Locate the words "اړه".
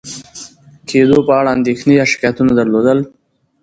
1.39-1.49